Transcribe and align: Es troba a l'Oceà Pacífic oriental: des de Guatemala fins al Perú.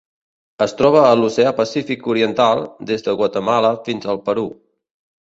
Es 0.65 0.71
troba 0.79 1.03
a 1.09 1.11
l'Oceà 1.19 1.51
Pacífic 1.59 2.09
oriental: 2.15 2.65
des 2.93 3.09
de 3.11 3.17
Guatemala 3.23 3.75
fins 3.91 4.13
al 4.17 4.25
Perú. 4.29 4.53